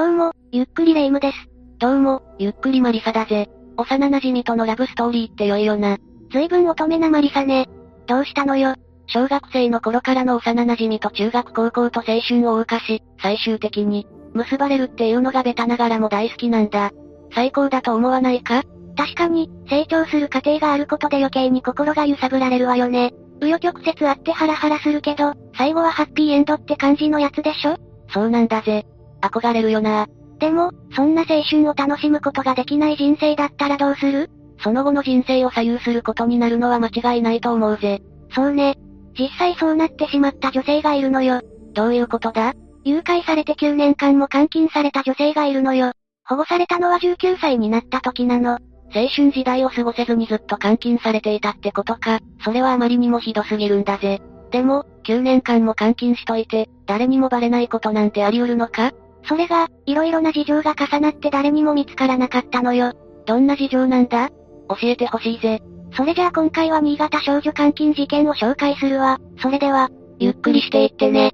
[0.00, 1.36] どうも、ゆっくりレ夢ムです。
[1.78, 3.50] どうも、ゆっくりマリサだぜ。
[3.76, 5.98] 幼馴染とのラブストーリーって良いよな。
[6.32, 7.68] ずいぶん乙女なマリサね。
[8.06, 8.76] どうしたのよ？
[9.08, 16.92] 小学生の頃からの幼馴染と中学高校と青春を謳歌し、最終的に、結ばれるっていうのがベタながらも大好きなんだ。
[17.34, 18.62] 最高だと思わないか？
[18.96, 23.12] 確かに、成長する過程があることで余計に心が揺さぶられるわよね。
[23.40, 27.76] 紆余曲折あってハラハラするけど、最後はハッピーエンドって感じのやつでしょ？
[28.08, 28.86] そうなんだぜ。
[29.20, 30.06] 憧れるよな。
[30.38, 34.30] でも、そんな青春を楽しむことができない人生だったらどうする？
[34.62, 38.02] その後の人生を左右することになるのは間違いないと思うぜ。
[38.34, 38.76] そうね。
[39.18, 41.40] 実際そうなってしまった女性がいるのよ。
[41.72, 42.54] どういうことだ？
[42.84, 45.92] 誘拐されて9年間も監禁された女性がいるのよ。
[46.24, 48.58] 保護されたのは19歳になった時なの。
[48.94, 52.20] 青春時代を過ごせずにずっと監禁されていたってことか。
[52.44, 54.20] それはあまりにもひどすぎるんだぜ。
[54.50, 58.92] でも、9年間も監禁しといて、誰にもバレないことなんてあり得るのか？
[59.24, 62.92] それが、色々な事情が重なって誰にも見つからなかったのよ。
[63.26, 64.30] どんな事情なんだ？
[64.68, 65.60] 教えてほしいぜ。
[65.92, 69.18] それじゃあ今回は新潟少女監禁事件を紹介するわ。
[69.38, 71.32] それでは、ゆっくりしていってね。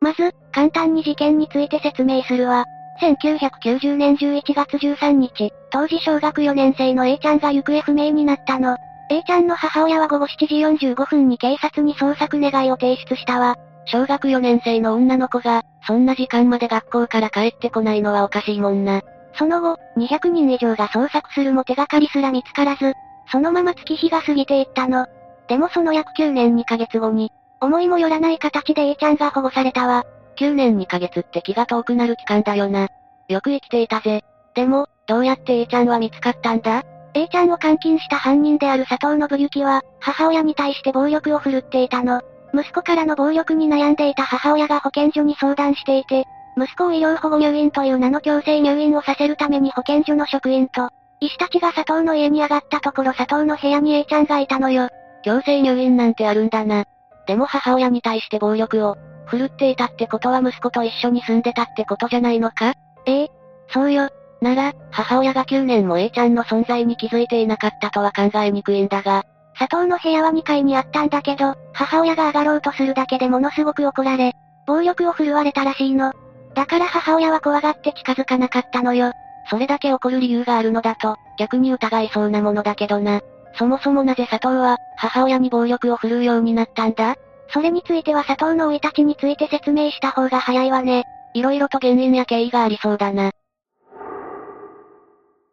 [0.00, 2.64] まず、簡単に事件について説明するわ。
[3.02, 8.76] 1990年11月13日、当時小学4年生の A ちゃんが行方不明になったの。
[9.10, 13.56] A ちゃんの母親は午後7時45分に警察に捜索願いを提出したわ。
[13.90, 19.02] 小学4年生の女の子が、そんな時間まで学校から帰ってこないのはおかしいもんな。
[19.34, 22.94] その後、200人以上が捜索するも手がかりすら見つからず、
[23.32, 25.06] そのまま月日が過ぎていったの。
[25.48, 30.04] でもその約9年2ヶ月後に、思いもよらない形で A ちゃんが保護されたわ。
[30.38, 32.88] 9年2ヶ月って気が遠くなる期間だよな。
[33.28, 34.22] よく生きていたぜ。
[34.54, 36.82] でも、どうやって A ちゃんは見つかったんだ
[37.14, 42.22] ?A ちゃんを監禁した犯人である佐藤信之は、母親に対して暴力を振るっていたの。
[42.54, 46.24] 息子からの暴力に悩んでいた母親が保健所に相談していて、
[46.56, 50.90] 息子を医療保護入院という名の強制入院をさせるために保健所の職員と、
[51.20, 54.88] 医師たちが佐藤の家に上がったところ佐藤の部屋に A ちゃんがいたのよ。
[55.22, 56.84] 強制入院なんてあるんだな。
[57.26, 58.96] でも母親に対して暴力を、
[59.26, 62.74] 振るっていたってことは息子と一緒に住んでたってことじゃないのか？
[63.06, 63.28] ええ、
[63.68, 64.08] そうよ。
[64.40, 69.24] なら、母親が9年も A ちゃんの存在に気づいていなかったとは考えにくいんだが、
[69.60, 74.32] 佐藤の部屋は2階にあったんだけど、母親が上がろうとするだけでものすごく怒られ、
[74.66, 76.14] 暴力を振るわれたらしいの。
[76.54, 79.12] だから母親は怖がって近づかなかったのよ。
[79.50, 83.20] それだけ怒る理由があるのだと、逆に疑いそうなものだけどな。
[83.58, 87.16] そもそもなぜ佐藤は、母親に暴力を振るうようになったんだ？
[87.52, 91.04] それについては佐藤の生い立ちについて説明した方が早いわね。
[91.34, 93.32] 色々と原因や経緯がありそうだな。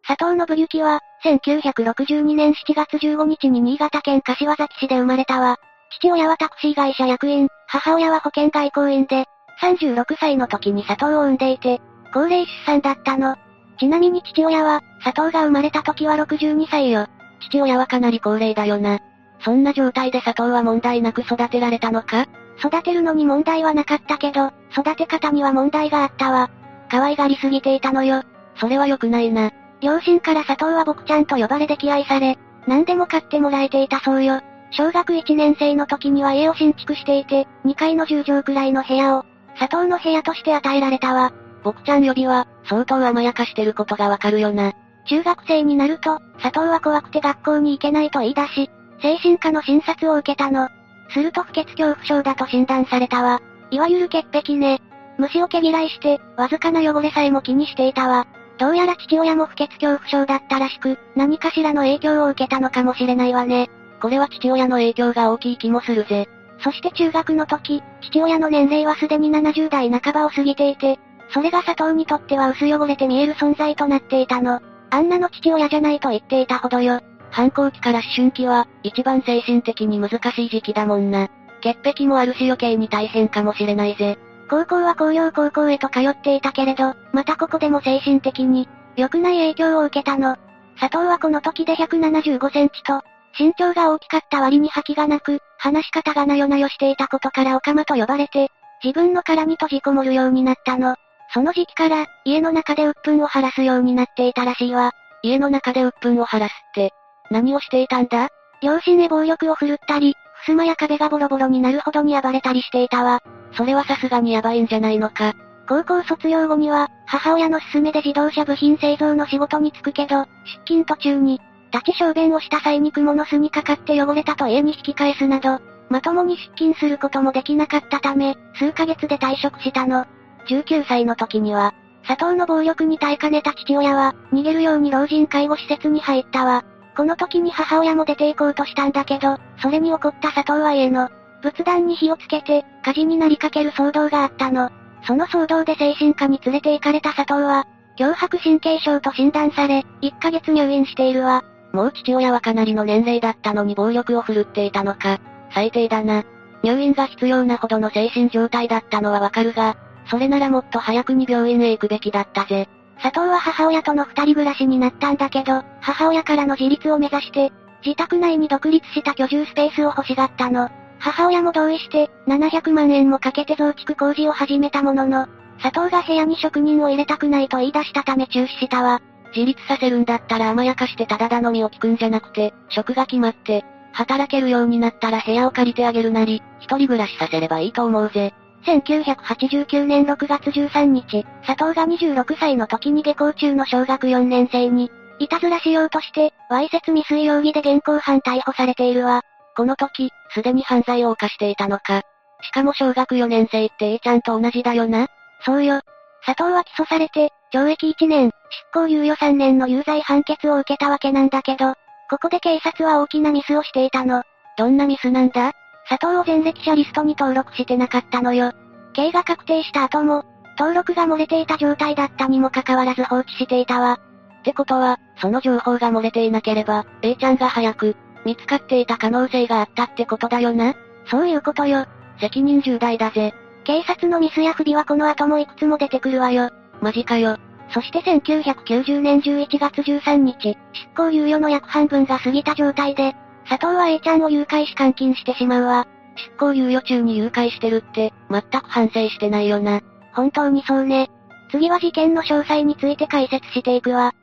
[0.07, 5.57] 佐藤信之は、1962年7月15日に新潟県柏崎市で生まれたわ。
[5.99, 9.25] 父親はタクシー会社役員、母親は保険外交員で、
[9.61, 11.81] 36歳の時に佐藤を産んでいて、
[12.13, 13.35] 高齢出産だったの。
[13.79, 17.07] ちなみに父親は、佐藤が生まれた時は62歳よ。
[17.41, 18.99] 父親はかなり高齢だよな。
[19.41, 22.27] そんな状態で佐藤は問題なく育てられたのか？
[22.59, 26.49] 育てるのに問題はなかったけど、育て方には問題があったわ。
[26.89, 28.23] 可愛がりすぎていたのよ。
[28.55, 29.51] それは良くないな。
[29.81, 34.41] 両親から佐藤は僕ちゃんと呼ばれ溺愛され、何でも買ってもらえていたそうよ。
[34.71, 39.25] 小学1年生の時には家を新築していて、2階の10畳くらいの部屋を、
[39.57, 41.31] 佐藤の部屋として与えられたわ。
[41.63, 44.73] 僕ちゃん呼びは、相当甘やかしてることがわかるよな。
[45.05, 48.69] 中学生になると、佐藤は怖くて学校に行けないと言い出し、
[49.01, 50.69] 精神科の診察を受けたの。
[51.09, 53.41] すると不潔恐怖症だと診断されたわ。
[53.71, 54.81] いわゆる潔癖ね。
[55.17, 58.27] 虫を毛嫌いして、わずかな汚れさえも気にしていたわ。
[58.57, 63.69] どうやら父親も不潔恐怖症だったらしく、何かしらの影響を受けたのかもしれないわね。
[64.01, 66.27] これは父親の影響が大きい気もするぜ。
[66.63, 74.59] そして中学の時、父親の年齢はすでに70代半ばを過ぎていて、それが佐藤にとっては薄汚れて見える存在となっていたの。
[74.89, 77.01] あんなの父親じゃないと言っていたほどよ。
[77.29, 81.27] 反抗期から思春期は、一番精神的に難しい時期だもんな。
[81.61, 84.17] 潔癖もあるし余計に大変かもしれないぜ。
[84.49, 90.37] 高校は工業高校へと通っていたけれど、またここでも精神的に、良くない影響を受けたの。
[90.79, 93.01] 佐藤はこの時で175センチと、
[93.37, 98.49] 身長が大きかった割に覇気がなく、話し方がなよなよしていたことからオカマと呼ばれて、
[98.83, 100.95] 自分の殻に閉じこもるようになったの。
[101.33, 104.91] その時期から、家の中で鬱憤を晴らすようになっていたらしいわ。
[105.23, 106.91] 家の中で鬱憤を晴らすって、
[107.31, 108.29] 何をしていたんだ？
[108.61, 110.15] 両親へ暴力を振るったり、
[110.47, 113.21] 襖や壁がボロボロになるほどに暴れたりしていたわ。
[113.51, 115.33] それはさすがにヤバいんじゃないのか。
[115.67, 120.27] 高校卒業後には、母親の勧めで自動車部品製造の仕事に就くけど、出
[120.65, 121.41] 勤途中に、
[121.73, 125.59] 立ち小便をした際に蜘蛛の巣にかかって汚れたと家に引き返すなど、
[125.89, 130.05] まともに出勤することもできなかったため、数ヶ月で退職したの。
[130.47, 131.73] 19歳の時には、
[132.07, 136.63] 佐藤の暴力に耐えかねた父親は、逃げるように老人介護施設に入ったわ。
[136.97, 141.09] この時に母親も出て行こうとしたんだけど、それに怒った佐藤は家の、
[141.43, 144.71] 仏壇に火をつけて、火事になりかける騒動があったの。
[145.05, 147.67] その騒動で精神科に連れて行かれた佐藤は、
[147.99, 151.43] 脅迫神経症と診断され、1ヶ月入院しているわ。
[151.71, 155.19] もう父親はかなりの年齢だったのに暴力を振るっていたのか。
[155.53, 156.23] 最低だな。
[156.63, 159.77] 入院が必要なほどの精神状態だったのはわかるが、
[160.09, 162.67] それならもっと早くに病院へ行くべきだったぜ。
[163.01, 167.51] 佐藤は母親との二人暮らしになったんだけど、母親からの自立を目指して、
[167.85, 170.69] 自宅内に独立した居住スペースを欲しがったの。
[170.99, 175.27] 母親も同意して、700万円もかけて増築工事を始めたものの、
[175.61, 179.01] 佐藤が部屋に職人を入れたくないと言い出したため中止したわ。
[179.35, 183.63] 自立させるんだったら甘やかしてただ頼みを聞くんじゃなくて、職が決まって、
[183.93, 188.33] 働けるようになったら部屋を借りてあげるなり、一人暮らしさせればいいと思うぜ。
[188.67, 199.21] 1989年6月13日、佐藤が26歳の時に下校中の小学4年生に、いたずらしようとして、わいせつ未遂容疑で現行犯逮捕されているわ。
[199.55, 202.01] この時、すでに犯罪を犯していたのか。
[202.41, 205.07] しかも小学4年生って A ちゃんと同じだよな。
[205.45, 205.79] そうよ。
[206.25, 208.31] 佐藤は起訴されて、懲役1年、
[208.73, 211.73] 執行猶予3年の有罪判決を受けたわけなんだけど、
[212.09, 214.23] ここで警察は大きなミスをしていたの。
[214.57, 215.53] どんなミスなんだ？
[215.89, 218.51] 佐藤を前歴者リストに登録してなかったのよ。
[218.93, 220.25] 刑が確定した後も、
[220.57, 223.99] 登録が漏れていた状態だったにもかかわらず放置していたわ。
[224.39, 227.95] ってことは、その情報が漏れていなければ、A ちゃんが早く、
[228.25, 230.73] 見つかっていた可能性があったってことだよな
[231.09, 231.85] そういうことよ。
[232.19, 233.33] 責任重大だぜ。
[233.63, 236.49] 警察のミスや不備はこの後もいくつも出てくるわよ。
[236.81, 237.37] マジかよ。
[237.69, 243.15] そして1990年11月13日、執行猶予の約半分が過ぎた状態で、
[243.49, 245.87] 佐藤は A ちゃんを誘拐し監禁してしまうわ。
[246.15, 249.81] 執行猶予中に誘拐してるって、全く反省してないよな。
[250.13, 251.09] 本当にそうね。
[251.51, 254.13] 次は事件の詳細について解説していくわ。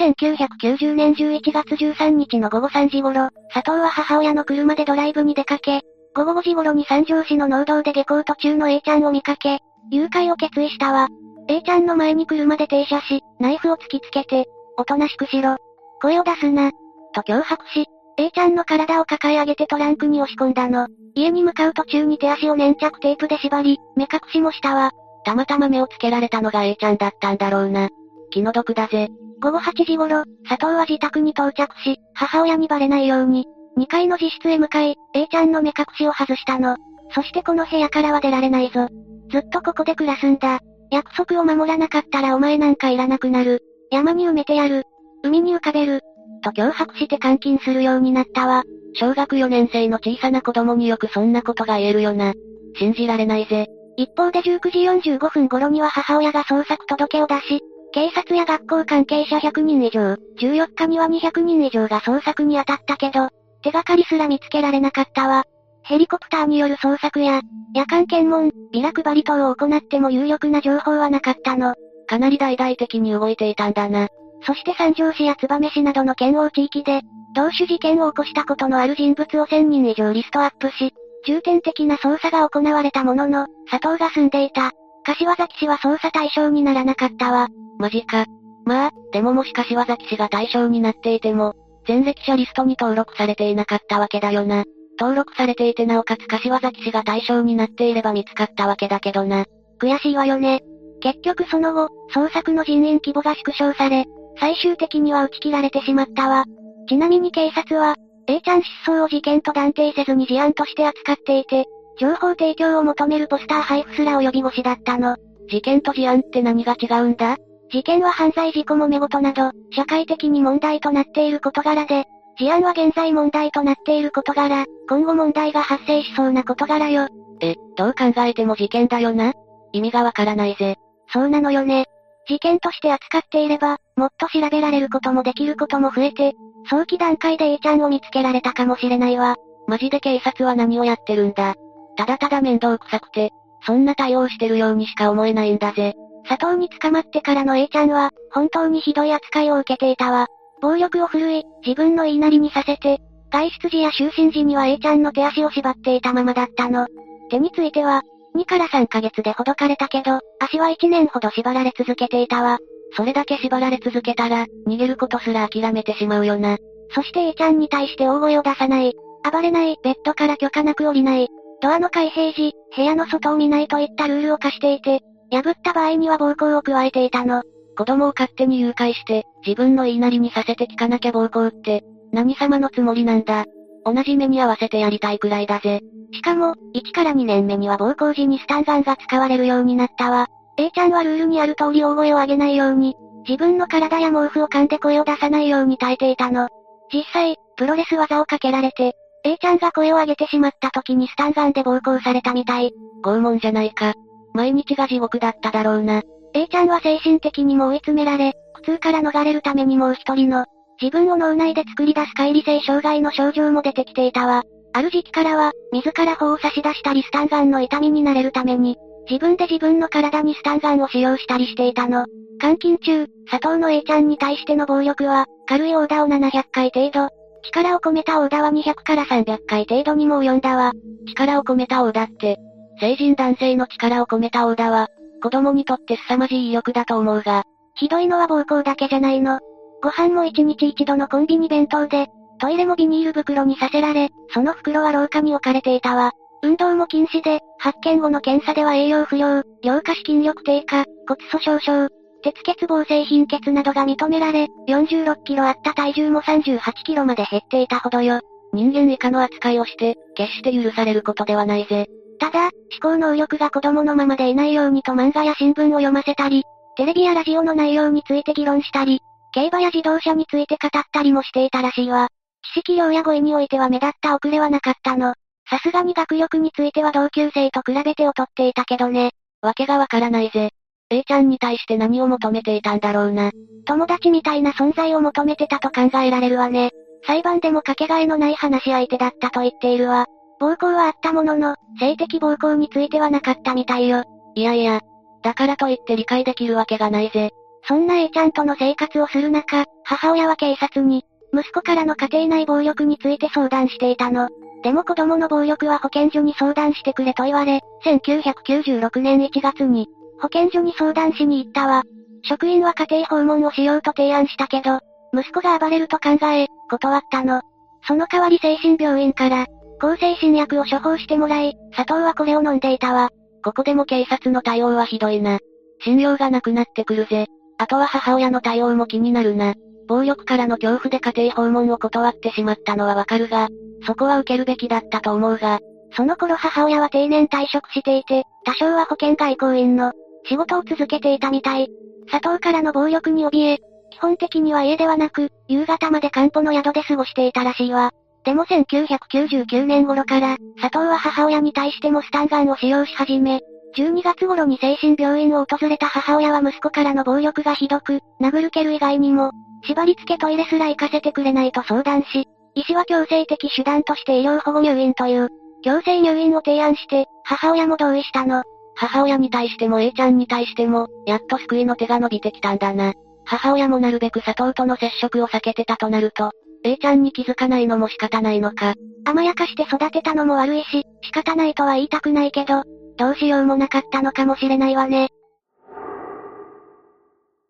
[0.00, 5.82] 1990年11月13日の午後3時頃、佐藤は母親の車でドライブに出かけ、
[6.14, 9.58] 午後5時頃に三条市の農道で下校途中の A ちゃんを見かけ、
[9.90, 11.08] 誘拐を決意したわ。
[11.48, 14.46] A ちゃんの前に車で停車し、ナイフを突きつけて、
[14.76, 15.56] おとなしくしろ。
[16.00, 16.70] 声を出すな。
[17.14, 17.86] と脅迫し、
[18.16, 20.88] A ちゃんの体を抱え上げてトランクに押し込んだの。
[21.14, 24.92] 家に向かう途中に手足を粘着テープで縛り、目隠しもしたわ。
[25.24, 27.88] たまたま目をつけられたのが A ちゃんだったんだろうな。
[28.30, 29.08] 気の毒だぜ。
[29.40, 33.46] 午後8時頃、佐藤は自宅に到着し、母親にバレないように、
[33.78, 36.76] 2階の自室へ向かい、A ちゃんの目隠しを外したの。
[37.14, 38.88] そしてこの部屋からは出られないぞ。
[39.30, 40.58] ずっとここで暮らすんだ。
[40.90, 43.62] 約束を守らなかったらお前なんかいらなくなる。
[43.90, 44.84] 山に埋めてやる。
[45.22, 46.00] 海に浮かべる。
[46.42, 48.64] と脅迫して監禁するようになったわ。
[48.94, 52.34] 小学4年生の小さな子供によくそんなことが言えるよな。
[52.78, 53.66] 信じられないぜ。
[53.96, 54.60] 一方で19
[55.02, 57.60] 時45分頃には母親が捜索届を出し、
[57.92, 63.28] 警察や学校関係者100人以上、14日には200人以上が捜索に当たったけど、
[63.62, 65.44] 手がかりすら見つけられなかったわ。
[65.82, 67.40] ヘリコプターによる捜索や、
[67.74, 71.74] 夜間検問、ビラ配り等を行っても有力な情報はなかったの。
[72.06, 74.08] かなり大々的に動いていたんだな。
[74.42, 77.02] そして三条市や燕市などの県央地域で、
[77.34, 80.92] 同種事件を起こしたことのある人物を1000人以上リストアップし、
[81.26, 84.72] 重点的な捜査が行われたものの、佐藤が住んでいた、
[85.04, 87.48] 柏崎市は捜査対象にならなかったわ。
[87.78, 88.26] マジか。
[88.64, 91.54] まあ、でももし柏崎市が対象になっていても、
[91.86, 94.64] 前歴者リストに登録されていなかったわけだよな。
[94.98, 99.46] 登録されていてなおかつ柏崎氏が対象になっていれば見つかったわけだけどな。
[99.80, 100.60] 悔しいわよね。
[101.00, 104.06] 結局その後、捜索の人員規模が縮小され、
[104.40, 106.44] 最終的には打ち切られてしまったわ。
[106.88, 107.94] ちなみに警察は、
[108.26, 111.66] A ちゃん失踪を事件と断定せずに事案として扱っていて、
[111.98, 115.16] 情報提供を求めるポスター配布すら及び腰だったの。
[115.50, 117.36] 事件と事案って何が違うんだ？
[117.70, 122.04] 事件は犯罪事故もめ事など、社会的に問題となっている事柄で、
[122.38, 127.08] 事案は現在問題となっている事柄、今後問題が発生しそうな事柄よ。
[127.40, 129.32] え、どう考えても事件だよな？
[129.72, 130.76] 意味がわからないぜ。
[131.12, 131.86] そうなのよね。
[132.28, 136.34] 事件として扱っていれば、もっと調べられることもできることも増えて、
[136.70, 139.36] 早期段階で A ちゃんを見つけられたかもしれないわ。
[139.66, 141.54] マジで警察は何をやってるんだ。
[141.96, 143.30] ただただ面倒くさくて、
[143.66, 145.94] そんな対応してるようにしか思えないんだぜ。
[146.28, 150.26] 佐藤に捕まってからの A ちゃんは、本当にひどい扱いを受けていたわ。
[150.60, 153.00] 暴力を振るい、自分の言いなりにさせて、
[153.30, 156.86] 外出時や就寝時には A ちゃんの手足を縛っていたままだったの。
[157.30, 158.02] 手については、
[158.36, 162.58] 2から3ヶ月でほどかれたけど、足は1年ほど縛られ続けていたわ。
[162.92, 166.58] それだけ縛られ続けたら、逃げることすら諦めてしまうよな。
[166.90, 168.94] そして A ちゃんに対して大声を出さない。
[169.30, 171.28] 暴れない、ベッドから許可なく降りない。
[171.60, 177.42] ドアの開閉時、部屋の外を見ないといったルールを課していて、破った場合には暴行を加えていたの。
[177.76, 183.44] 子供を勝手に誘拐して、自分の言いなりにさせて聞かなきゃ暴行って、何様のつもりなんだ。
[183.84, 185.80] 同じ目に合わせてやりたいくらいだぜ。
[186.12, 190.28] しかも、1から2年目には暴行時にスタンガンが使われるようになったわ。
[190.58, 192.96] A ちゃんはルールにある通り大声を上げないように、
[193.26, 196.48] 自分の体や毛布を噛んで声を出さないように耐えていたの。
[196.92, 202.72] 実際、プロレス技をかけられて、A ちゃんが声を上げてしまった時にスタンガンで暴行されたみたい。
[203.04, 203.94] 拷問じゃないか。
[204.34, 206.02] 毎日が地獄だっただろうな。
[206.34, 210.44] A ちゃんは精神的にも追い詰められ、苦痛から逃れるためにもう一人の、
[210.80, 214.42] 自分を脳内で作り出す乖離性障害の症状も出てきていたわ。
[214.72, 218.76] ある時期からは、自ら砲を差し出したりスタンガンの痛みになれるために、
[219.10, 222.06] 自分で自分の体にスタンガンを使用したりしていたの。
[222.40, 227.08] 監禁中、佐藤の A ちゃんに対しての暴力は、軽いオーダーを700回程度、
[227.42, 230.72] 力を込めたオーダーは200から300回程度にも及んだわ。
[231.08, 232.36] 力を込めたオーダーって、
[232.80, 234.88] 成人男性の力を込めたオーダーは、
[235.22, 239.40] 子供にとって凄まじい威力だと思うが、ひどいのは暴行だけじゃないの。
[239.82, 242.08] ご飯も1日1度のコンビニ弁当で、
[242.40, 246.12] トイレもビニール袋にさせられ、その袋は廊下に置かれていたわ。
[246.42, 251.88] 運動も禁止で、発見後の検査では栄養不良、両下肢筋力低下、骨粗鬆症、
[252.22, 258.20] 鉄欠乏性貧血などが認められ、46キロあった体重も38キロまで減っていたほどよ。
[258.52, 261.86] 人間以下の扱いをして、決して許されることではないぜ。
[262.18, 266.44] ただ、思考能力が子供のままでいないようにと漫画や新聞を読ませたり、
[266.76, 269.00] テレビやラジオの内容について議論したり、
[269.32, 272.08] 競馬や自動車について語ったりもしていたらしいわ。
[272.54, 275.14] 知識量や語彙においては目立った遅れはなかったの。
[275.50, 279.12] さすがに学力については同級生と比べて劣っていたけどね。
[279.40, 280.50] わけがわからないぜ。
[280.90, 283.30] A ちゃんに対して何を求めていたんだろうな。
[283.66, 286.70] 友達みたいな存在を求めてたと考えられるわね。
[287.06, 290.06] 裁判でもかけがえのない話し相手だったと言っているわ。
[290.40, 294.04] 暴行はあったものの、性的暴行についてはなかったみたいよ。
[294.34, 294.80] いやいや。
[295.22, 297.30] だからといって理解できるわけがないぜ。
[297.64, 304.28] そんな A ちゃんとの生活をする中、母親は警察に、息子からの家庭内暴力について相談していたの。
[304.62, 309.88] でも子供の暴力は保健所に相談してくれと言われ、1996年1月に、
[310.20, 311.84] 保健所に相談しに行ったわ。
[312.24, 314.80] 職員は家庭訪問をしようと提案したけど、
[315.14, 317.42] 息子が暴れると考え、断ったの。
[317.86, 319.46] その代わり精神病院から、
[319.80, 323.10] 抗精神薬を処方してもらい、佐藤はこれを飲んでいたわ。
[323.44, 325.38] ここでも警察の対応はひどいな。
[325.84, 327.26] 信用がなくなってくるぜ。
[327.58, 329.54] あとは母親の対応も気になるな。
[329.88, 333.48] 暴力からの恐怖で家庭訪問を断ってしまったのはわかるが、
[333.86, 335.58] そこは受けるべきだったと思うが、
[335.96, 339.92] その頃母親は定年退職していて、多少は保険外交員の
[340.28, 341.68] 仕事を続けていたみたい。
[342.10, 343.58] 佐藤からの暴力に怯え、
[343.90, 347.90] 基本的には家ではなく、夕方まで漢方の宿で過ごしていたらしいわ。
[348.24, 353.40] でも1999年頃から、佐藤は母親に対してもスタンガンを使用し始め、
[353.76, 359.30] 12月頃に精神病院を訪れた母親は息子からの暴力がひどく、殴る蹴る以外にも、
[359.64, 365.28] 縛り付けトイレすら行かせてくれないと相談し、医師は強制的手段として医療保護入院という、
[365.62, 368.42] 強制入院を提案して、母親も同意したの。
[368.74, 372.94] 母親に対しても A ちゃんに対しても、やっと救いの手が伸びてきたんだな。
[373.24, 376.30] 母親もなるべく佐藤との接触を避けてたとなると、
[376.64, 378.74] A ちゃんに気づかないのも仕方ないのか。
[379.04, 382.62] 甘やかして育てたのも悪いし、仕方ないとは言いたくないけど、
[382.96, 385.08] どうしようもなかったのかもしれないわね。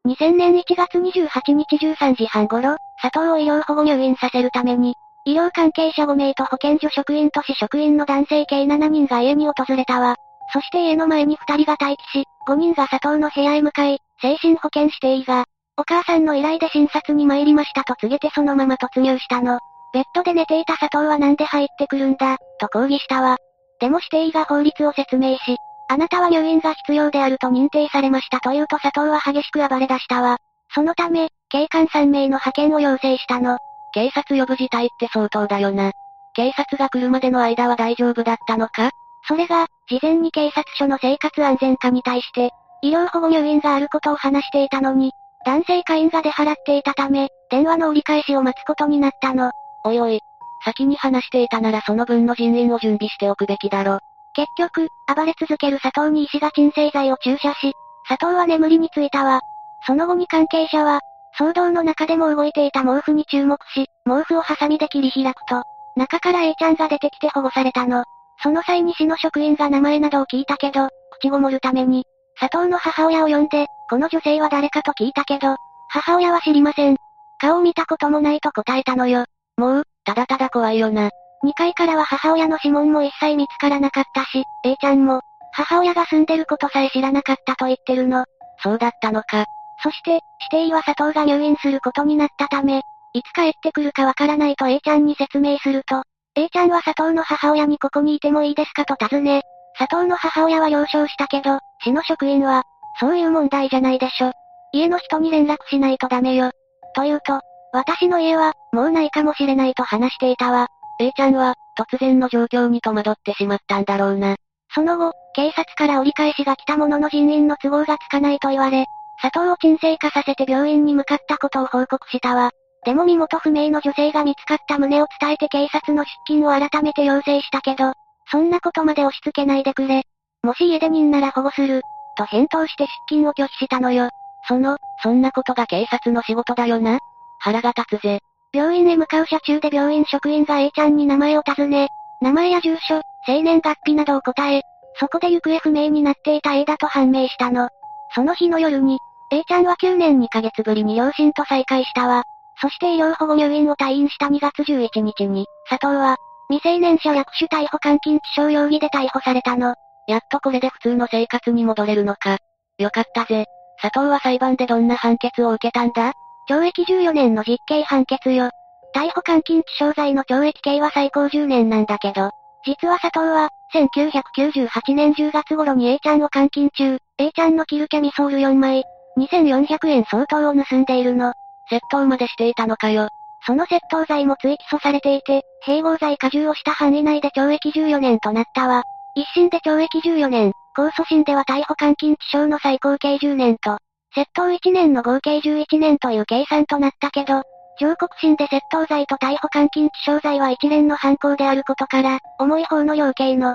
[0.06, 10.16] 2000年1月28日13時半頃、佐藤を医療保護入院させるために、医療関係者5名と保健所職員と市職員の男性計7人が家に訪れたわ。
[10.52, 15.44] そして家の前に2人が待機し、5人が佐藤の部屋へ向かい、精神保健指定医が、
[15.76, 19.58] お母さんの依頼で診察に参りましたと告げてそのまま突入したの。
[19.92, 23.36] ベッドで寝ていた佐藤はなんで入ってくるんだ、と抗議したわ。
[23.80, 25.56] でも指定医が法律を説明し、
[25.90, 30.36] あなたは入院が必要であると認定されましたと言うと佐藤は激しく暴れ出したわ。
[30.74, 33.58] そのため、警官3名の派遣を要請したの。
[33.94, 35.92] 警察呼ぶ事態って相当だよな。
[36.34, 38.90] 警察が来るまでの間は大丈夫だったのか？
[39.26, 42.50] それが、事前に警察署の生活安全課に対して、
[42.82, 45.12] 医療保護入院があることを話していたのに、
[45.44, 49.50] 男性会員が出払っていたため、電話の折り返しを待つことになったの。
[49.84, 50.20] おいおい。
[50.64, 54.00] 先に話していたならその分の人員を準備しておくべきだろ。
[54.38, 57.72] 結局、暴れ続ける佐藤に医師が鎮静剤を注射し、
[58.08, 59.40] 佐藤は眠りについたわ。
[59.84, 61.00] その後に関係者は、
[61.36, 65.64] 騒動の中でも動いていた毛布に注目し、毛布をハサミで切り開くと、
[65.96, 68.04] 中から A ちゃんが出てきて保護されたの。
[68.40, 72.04] その際に市の職員が名前などを聞いたけど、口ごもるために、
[72.38, 75.56] 佐藤の母親を呼んで、この女性は誰かと聞いたけど、
[75.88, 76.96] 母親は知りません。
[77.40, 79.24] 顔を見たこともないと答えたのよ。
[79.56, 81.10] もう、ただただ怖いよな。
[81.44, 85.20] 2階からは母親の指紋も一切見つからなかったし、A ちゃんも、
[85.52, 88.24] 母親が住んでることさえ知らなかったと言ってるの。
[88.62, 89.44] そうだったのか。
[89.82, 92.82] そして、指定医は佐藤が入院することになったため、
[93.14, 96.02] いつ帰ってくるかわからないと A ちゃんに説明すると、
[96.34, 99.42] A ちゃんは佐藤の母親にここにいてもいいですかと尋ね、
[99.78, 102.64] 佐藤の母親は了承したけど、市の職員は、
[103.00, 104.32] そういう問題じゃないでしょ。
[104.72, 106.50] 家の人に連絡しないとダメよ。
[106.94, 107.40] と言うと、
[107.72, 110.68] 私の家は、もうないかもしれないと話していたわ。
[111.00, 114.36] A ちゃんは、突然の状況に戸惑ってしまったんだろうな。
[114.74, 118.86] その後、警察から折り返しが来たものの人員の都合がつかないと言われ、
[119.20, 122.50] 佐藤を沈静化させて病院に向かったことを報告したわ。
[122.84, 127.92] でも身元不明の女性が見つかった旨を伝えて警察の出勤を改めて要請したけど、
[128.30, 130.02] そんなことまで押し付けないでくれ。
[130.42, 131.82] もし家出人なら保護する、
[132.16, 134.10] と返答して出勤を拒否したのよ。
[134.46, 136.98] その、そんなことが警察の仕事だよな。
[137.40, 138.20] 腹が立つぜ。
[138.52, 141.88] 病院へ向かう車中で病院職員が A ちゃんに名前を尋ね、
[142.20, 144.62] 名前や住所、生年月日などを答え、
[144.98, 147.68] そこで行方不明になっていた A だと判明したの。
[148.14, 148.98] その日の夜に、
[149.30, 152.24] A ちゃんは9年2ヶ月ぶりに両親と再会したわ。
[152.60, 156.16] そして医療保護入院を退院した2月11日に、佐藤は、
[156.50, 159.74] 未成年者略取逮捕監禁致傷容疑で逮捕されたの。
[160.08, 162.38] やっとこれで普通の生活に戻れるのか。
[162.78, 163.44] よかったぜ。
[163.80, 166.14] 佐藤は裁判でどんな判決を受けたんだ？
[166.48, 168.50] 懲役14年の実刑判決よ。
[168.94, 172.30] 逮捕監禁致傷罪の懲役刑は最高10年なんだけど、
[172.64, 178.84] 実は佐藤は、1998年10月頃に A ちゃんを監禁中、A ちゃんのキルキャミソール4枚、
[179.18, 181.32] 2400円相当を盗んでいるの。
[181.70, 183.08] 窃盗までしていたのかよ。
[183.46, 188.84] その窃盗罪も追起訴されていて、併合罪加重をした範囲内で懲役14年となったわ。
[189.14, 193.78] 一審で懲役14年、控訴審では逮捕監禁致傷の最高刑10年と、
[194.18, 197.42] 窃盗1年の合計11年という計算となったけど、
[197.80, 203.54] 上告審で窃盗罪と逮捕監禁致傷罪は一連の犯行であることから、重い方の量刑の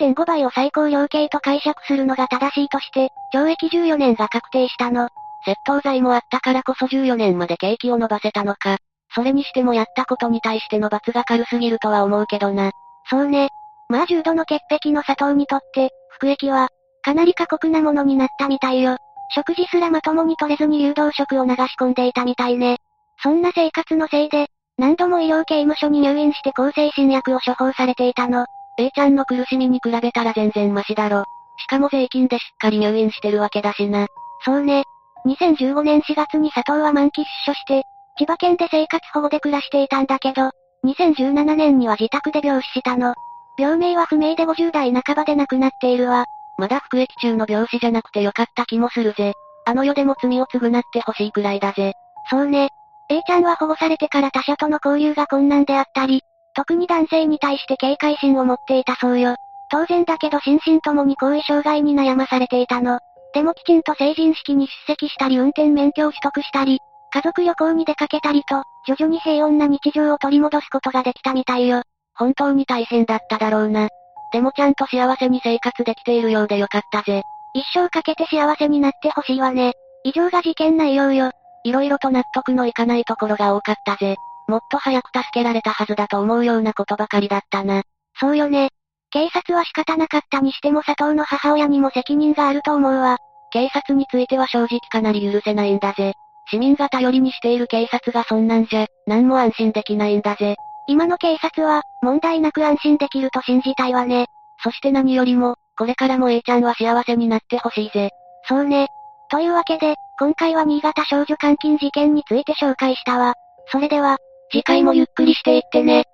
[0.00, 5.10] 1.5倍を最高量刑と解釈するのが正しいとして、懲役14年が確定したの。
[5.46, 8.78] 窃盗罪もあったからこそ14年まで刑期を伸ばせたのか。
[9.14, 12.72] それにしてもやったことに対しての罰が軽すぎるとは思うけどな。
[13.08, 13.50] そうね。
[13.88, 16.68] まあ重度の潔癖の佐藤にとって、服役は、
[17.02, 18.96] かなり過酷なものになったみたいよ。
[19.34, 22.78] 食事すらまともに取れずに誘導食を流し込んでいたみたいね。
[23.22, 28.46] そんな生活のせいで、何度も医療刑務所に入院して抗精神薬を処方されていたの。
[28.78, 31.24] A ちゃんの苦しみに比べたら全然マシだろ。
[31.58, 34.06] しかも税金でしっかり入院してるわけだしな。
[34.44, 34.84] そうね。
[35.26, 37.82] 2015年4月に佐藤は満期出所して、
[38.18, 40.50] 千葉県で生活保護で暮らしていたんだけど、
[40.84, 43.14] 2017年には自宅で病死したの。
[43.58, 46.24] 病名は不明で50代半ばで亡くなっているわ。
[46.60, 49.32] まだ服役中の病死じゃなくてよかった気もするぜ。
[49.64, 51.94] あの世でも罪を償ってほしいくらいだぜ。
[52.28, 52.68] そうね。
[53.08, 56.22] A ちゃんは保護されてから他者との交流が困難であったり、
[56.54, 59.36] 特に男性に対して警戒心を持っていたそうよ。
[59.70, 62.98] 当然だけど心身ともに後遺障害に悩まされていたの。
[63.32, 66.78] でもきちんと成人式に出席したり運転免許を取得したり、
[67.12, 71.82] 家族旅行に出かけたりと、徐々に平穏な日常を取り戻すことができたみたいよ。
[72.14, 73.88] 本当に大変だっただろうな。
[74.32, 77.22] でもちゃんと幸せに生活できているようでよかったぜ。
[77.54, 79.72] 一生かけて幸せになってほしいわね。
[80.04, 81.32] 以上が事件内容よ。
[81.64, 84.16] 色々と納得のいかないところが多かったぜ。
[84.48, 87.82] もっと早く助けられたはずだと思うようなことばかりだったな。
[88.18, 88.70] そうよね。
[89.10, 93.18] 警察は仕方なかったにしても佐藤の母親にも責任があると思うわ。
[93.52, 96.14] 警察については正直かなり許せないんだぜ。
[96.50, 100.56] 市民が頼りにしている警察がそんなんじゃ、何も安心できないんだぜ。
[100.86, 104.26] 今の警察は、問題なく安心できると信じたいわね。
[104.62, 108.10] そして何よりも、これからも A ちゃんは幸せになってほしいぜ。
[108.48, 108.88] そうね。
[109.30, 113.34] というわけで、今回は新潟少女監禁事件について紹介したわ。
[113.68, 114.18] それでは、
[114.50, 116.04] 次回もゆっくりしていってね。